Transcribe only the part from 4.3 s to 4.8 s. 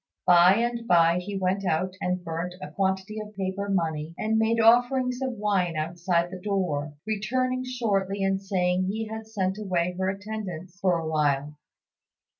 made